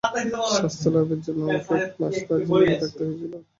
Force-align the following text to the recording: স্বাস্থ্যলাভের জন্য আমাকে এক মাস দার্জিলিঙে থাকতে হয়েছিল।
স্বাস্থ্যলাভের 0.55 1.19
জন্য 1.25 1.41
আমাকে 1.47 1.73
এক 1.85 1.93
মাস 2.01 2.15
দার্জিলিঙে 2.27 2.79
থাকতে 2.81 3.01
হয়েছিল। 3.05 3.33